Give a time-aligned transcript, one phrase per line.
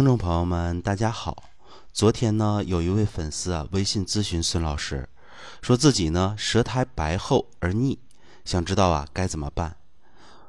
[0.00, 1.50] 听众朋友们，大家好。
[1.92, 5.06] 昨天呢，有一位粉丝啊，微信咨询孙老师，
[5.60, 7.98] 说自己呢舌苔白厚而腻，
[8.46, 9.76] 想知道啊该怎么办。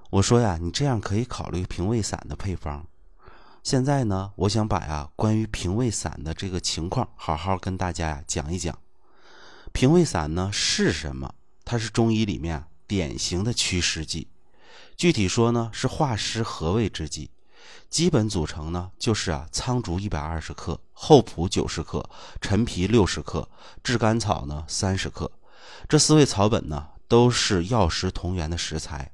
[0.10, 2.88] 我说呀，你这样可以考虑平胃散的配方。
[3.62, 8.80] 现在呢，我想把呀关于平胃散的这个情况好好跟大家呀讲一讲。
[9.74, 11.36] 平胃散呢是什么？
[11.66, 14.30] 它是中医里面典型的祛湿剂，
[14.96, 17.32] 具体说呢是化湿和胃之剂。
[17.90, 23.48] 基本组成呢，就是啊，苍术一百二十克，厚朴九十克，陈皮六十克，
[23.84, 25.30] 炙甘草呢三十克。
[25.90, 29.12] 这四味草本呢，都是药食同源的食材。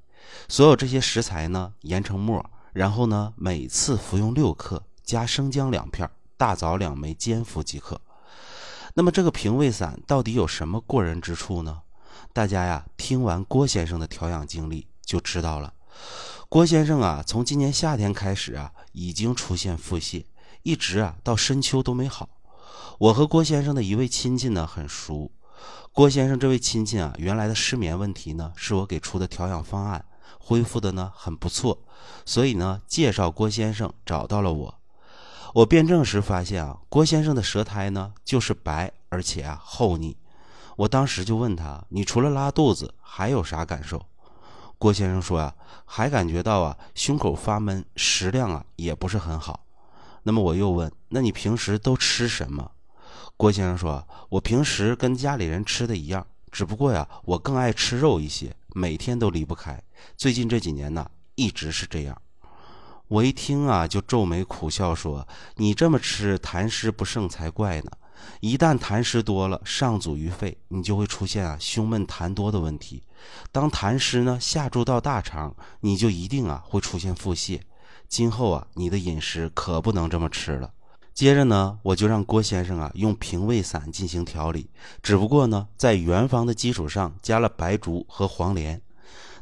[0.47, 6.07] 所有这些食材呢，研成末，然后呢，每次服用六克，加生姜两片，
[6.37, 7.99] 大枣两枚，煎服即可。
[8.93, 11.81] 那么这个平胃散到底有什么过人之处呢？
[12.33, 15.73] 大家呀，听完郭先生的调养经历就知道了。
[16.49, 20.23] 郭先生啊，从今年夏天开始啊，已经出现腹泻，
[20.63, 22.29] 一直啊到深秋都没好。
[22.99, 25.29] 我和郭先生的一位亲戚呢很熟，
[25.91, 30.05] 郭先生这位亲戚啊，原来的失眠问题呢，是我给出的调养方案，
[30.39, 31.77] 恢复的呢很不错，
[32.25, 34.75] 所以呢介绍郭先生找到了我。
[35.53, 40.15] 我辩证时发现啊，郭先生的舌苔呢就是白，而且啊厚腻。
[40.77, 44.05] 我当时就问他，你除了拉肚子还有啥感受？
[44.79, 49.65] 郭先生说啊，还感觉到啊胸口发闷，食量啊也不是很好。
[50.23, 52.71] 那么我又问，那你平时都吃什么？
[53.35, 59.81] 郭先生说，我平时跟家里人吃的一样，只不过呀，我更爱吃肉一些，每天都离不开。
[60.15, 62.21] 最近这几年呢，一直是这样。
[63.07, 67.91] 我一听啊，就皱眉苦笑说，你这么吃，痰湿不盛才怪呢。
[68.39, 73.03] 一旦痰湿多了，上阻于肺，你就会出现啊胸闷痰多的问题。
[73.51, 77.59] 当痰湿呢下注到大肠，你就一定啊会出现腹泻。
[78.07, 80.71] 今后啊你的饮食可不能这么吃了。
[81.13, 84.69] 接着呢，我就让郭先生啊用平胃散进行调理，
[85.01, 88.79] 只不过呢在原方的基础上加了白术和黄连。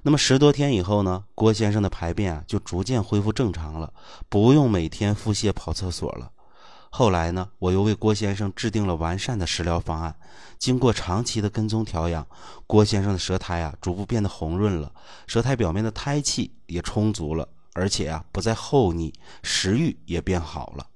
[0.01, 3.91] 那么十多天以后呢，郭先生的排便啊就逐渐恢复正常了，
[4.29, 6.31] 不用每天腹泻跑厕所了。
[6.97, 10.16] 后来呢，我又为郭先生制定了完善的食疗方案。
[10.57, 12.25] 经过长期的跟踪调养，
[12.66, 14.89] 郭先生的舌苔啊逐步变得红润了，
[15.28, 19.13] 舌苔表面的胎气也充足了，而且啊不再厚腻，
[19.44, 20.88] 食欲也变好了。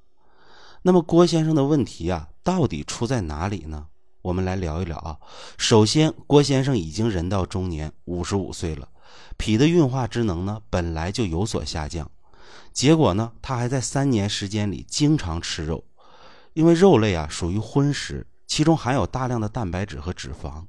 [0.83, 3.87] 那么郭先生的问题啊到底出在哪里呢？
[4.21, 5.17] 我们来聊一聊啊。
[5.57, 8.87] 首先，郭先生已经人到中年，五十五岁了，
[9.35, 12.09] 脾的运化之能呢本来就有所下降，
[12.71, 15.83] 结果呢他还在三年时间里经常吃肉。
[16.59, 20.65] 因为肉类啊属于荤食，其中含有大量的蛋白质和脂肪，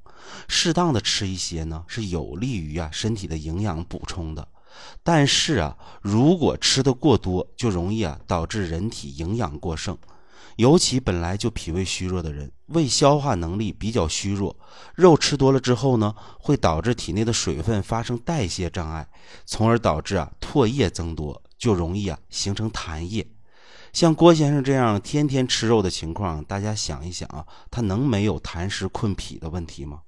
[0.47, 4.47] 适当的吃一些呢是有利于啊身体的营养补充的。
[5.03, 9.97] 但是啊，如果吃的过多，就容易啊导致人体营养过剩，
[10.55, 14.55] 尤其本来就脾胃虚弱的人，胃消化能力比较虚弱，
[14.95, 19.05] 肉吃多了之后呢，会导致体内的水分发生代谢障碍，
[19.45, 23.27] 从而导致啊唾液增多，就容易啊形成痰液。
[23.93, 30.01] 像郭先生这样天天吃肉的情况，大家想一想啊，他能没有痰湿困脾的问题吗？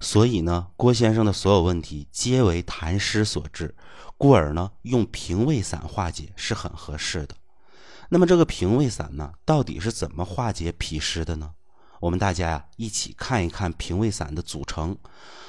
[0.00, 3.74] 所以呢，郭先生的所有问题皆为痰湿所致，
[4.18, 7.34] 故而呢，用平胃散化解是很合适的。
[8.10, 11.52] 那么这个平胃散呢，到底是怎么化解脾湿的呢？
[12.00, 14.96] 我们大家呀，一起看一看平胃散的组成，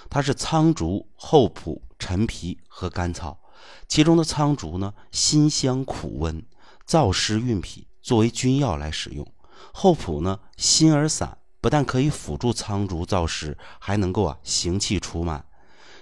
[0.09, 3.39] 它是苍术、厚朴、陈皮和甘草，
[3.87, 6.43] 其中的苍术呢，辛香苦温。
[6.91, 9.25] 燥湿运脾，作为君药来使用。
[9.71, 15.45] 厚朴呢，辛而散，不但可以辅助苍术燥湿，还能够啊行气除满。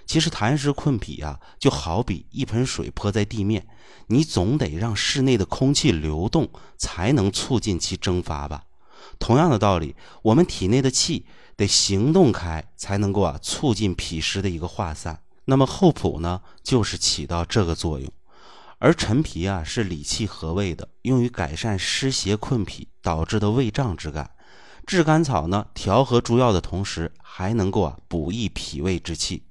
[0.04, 3.68] 其实痰湿困脾啊，就好比一盆水泼在地面，
[4.08, 8.64] 你总得让室内的空气流动，才能促进其蒸发吧。
[9.20, 11.24] 同样的道理，我们体内的气
[11.56, 15.22] 得行动开，才能够啊促进脾湿的一个化散。
[15.44, 18.12] 那么厚朴呢，就是起到这个作用。
[18.82, 24.30] 而陈皮啊是理气和胃的，用于改善湿邪困脾导致的胃胀之感。
[24.86, 29.42] 炙甘草呢，调和诸药的同时，还能够啊补益脾胃之气。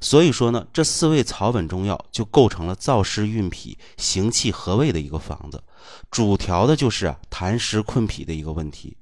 [0.00, 5.60] 所以说呢，这四味草本中药就构成了燥湿运脾、行气和胃的一个方子，
[6.08, 8.96] 主调的就是啊痰湿困脾的一个问题。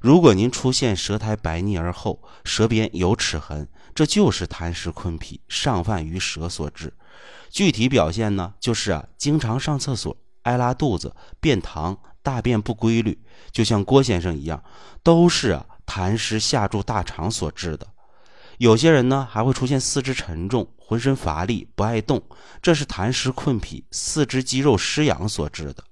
[0.00, 6.92] 如果您出现舌苔白腻而厚，舌边有齿痕，这就是痰湿困脾上犯于舌所致。
[7.50, 14.62] 具体表现呢，就是啊，经常上厕所、爱拉肚子、便溏、大便不规律，就像郭先生一样，
[15.02, 17.86] 都是啊痰湿下注大肠所致的。
[18.58, 22.22] 有些人呢，还会出现四肢沉重、浑身乏力、不爱动，
[22.60, 25.82] 这是痰湿困脾、四肢肌肉失养所致的。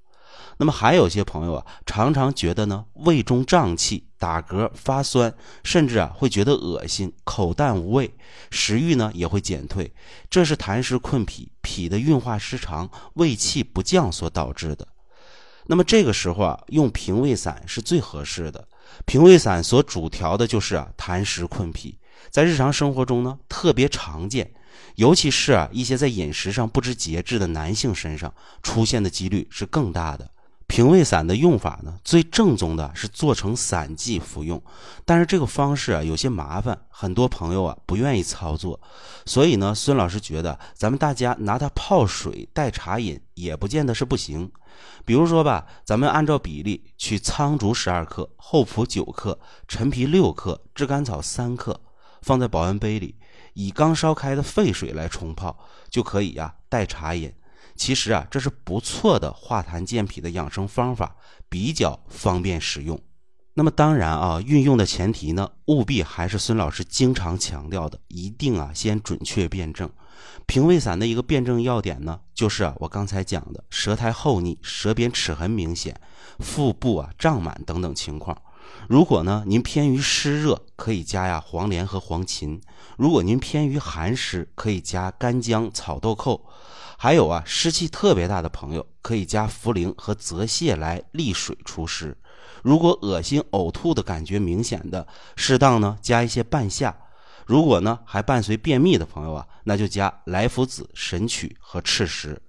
[0.59, 5.35] 那么还有些朋友啊，常常觉得呢胃中胀气、打嗝、发酸，
[5.65, 8.15] 甚至啊会觉得恶心、口淡无味，
[8.51, 9.91] 食欲呢也会减退，
[10.29, 14.87] 这是痰湿困脾、脾的运化失常、胃气不降所导致的。
[15.69, 18.69] 那么这个时候啊，用平胃散是最合适的。
[19.07, 21.97] 平胃散所主调的就是啊痰湿困脾，
[22.29, 24.53] 在日常生活中呢特别常见，
[24.97, 30.31] 尤其是啊一些在饮食上不知节制的男性身上出现的几率是更大的。
[30.71, 34.63] 平胃散的用法呢，最正宗的是做成散剂服用，
[35.05, 38.81] 但是这个方式啊有些麻烦，很多朋友啊不愿意操作，
[39.27, 44.49] 所以呢，孙老师觉得咱们大家拿它泡水代茶饮也不见得是不行。
[45.05, 49.37] 比如说吧，咱们按照比例取苍术十二克、厚朴九克、
[49.67, 51.81] 陈皮六克、炙甘草三克，
[52.23, 53.17] 放在保温杯里，
[53.55, 55.59] 以刚烧开的沸水来冲泡，
[55.91, 57.33] 就可以呀代茶饮。
[57.77, 61.17] 其实啊，这是不错的化痰健脾的养生方法，
[61.49, 63.01] 比较方便使用。
[63.55, 69.91] 那么当然啊，运用的前提呢，务必还是孙老师经常强调的，一定啊先准确辩证。
[70.47, 75.99] 平胃散的一个辩证要点呢，就是啊我刚才讲的舌苔厚腻、舌边齿痕明显、
[76.39, 78.37] 腹部啊胀满等等情况。
[78.89, 82.61] 如果呢您偏于湿热，可以加呀黄连和黄芩；
[82.97, 86.41] 如果您偏于寒湿，可以加干姜、草豆蔻。
[86.99, 92.17] 还有啊，湿气特别大的朋友可以加茯苓和泽泻来利水除湿。
[92.63, 96.95] 如果恶心呕吐的感觉明显的，适当呢加一些半夏。
[97.47, 102.41] 如果呢还伴随便秘的朋友啊，那就加莱菔子、神曲和赤石。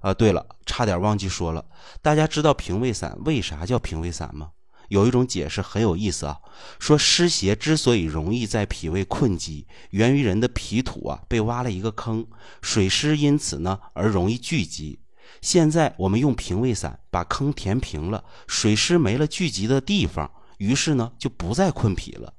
[0.00, 1.64] 啊，对了，差点忘记说了，
[2.02, 4.50] 大家知道平胃散为啥叫平胃散吗？
[4.88, 6.38] 有一种解释很有意思啊，
[6.78, 12.26] 说湿邪之所以容易在脾胃困积，源于人的脾土啊被挖了一个坑，
[12.60, 15.00] 水湿因此呢而容易聚集。
[15.40, 22.32] 现在我们用平胃散把坑填平了，水湿没了聚集的地方，于是呢就不再困脾了。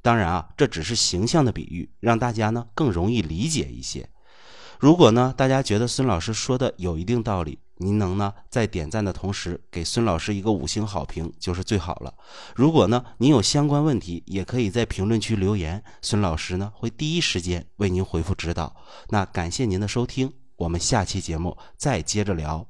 [0.00, 4.08] 当然啊，这只是形象的比喻，让大家呢更容易理解一些。
[4.78, 12.14] 如果呢大家觉得孙老师说的有一定道理，您能呢在点赞的同时给孙老师一个五星好评，就是最好了。
[12.54, 18.76] 如果呢您有相关问题，也可以在评论区留言，孙老师呢会第一时间为您回复指导。
[19.08, 22.68] 那感谢您的收听，我们下期节目再接着聊。